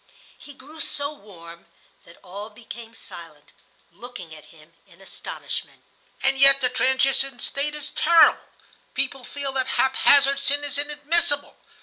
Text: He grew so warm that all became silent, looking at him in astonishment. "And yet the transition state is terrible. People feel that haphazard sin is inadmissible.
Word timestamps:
He 0.39 0.55
grew 0.55 0.79
so 0.81 1.13
warm 1.13 1.67
that 2.05 2.17
all 2.23 2.49
became 2.49 2.95
silent, 2.95 3.51
looking 3.91 4.33
at 4.33 4.45
him 4.45 4.73
in 4.87 4.99
astonishment. 4.99 5.83
"And 6.23 6.39
yet 6.39 6.59
the 6.59 6.69
transition 6.69 7.37
state 7.37 7.75
is 7.75 7.91
terrible. 7.91 8.41
People 8.95 9.23
feel 9.23 9.51
that 9.51 9.67
haphazard 9.77 10.39
sin 10.39 10.63
is 10.63 10.79
inadmissible. 10.79 11.55